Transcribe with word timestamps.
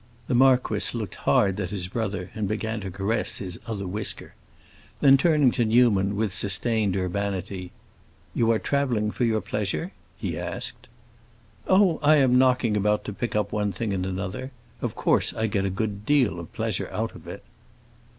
The 0.25 0.33
marquis 0.33 0.97
looked 0.97 1.13
hard 1.13 1.59
at 1.59 1.69
his 1.69 1.87
brother, 1.87 2.31
and 2.33 2.47
began 2.47 2.79
to 2.81 2.89
caress 2.89 3.37
his 3.37 3.59
other 3.67 3.85
whisker. 3.85 4.33
Then, 4.99 5.15
turning 5.15 5.51
to 5.51 5.63
Newman, 5.63 6.15
with 6.15 6.33
sustained 6.33 6.97
urbanity, 6.97 7.71
"You 8.33 8.49
are 8.51 8.57
traveling 8.57 9.11
for 9.11 9.25
your 9.25 9.41
pleasure?" 9.41 9.91
he 10.17 10.39
asked.' 10.39 10.87
"Oh, 11.67 11.99
I 12.01 12.15
am 12.15 12.39
knocking 12.39 12.75
about 12.75 13.05
to 13.05 13.13
pick 13.13 13.35
up 13.35 13.51
one 13.51 13.71
thing 13.71 13.93
and 13.93 14.07
another. 14.07 14.49
Of 14.81 14.95
course 14.95 15.35
I 15.35 15.45
get 15.45 15.65
a 15.65 15.69
good 15.69 16.03
deal 16.03 16.39
of 16.39 16.51
pleasure 16.51 16.89
out 16.91 17.13
of 17.13 17.27
it." 17.27 17.43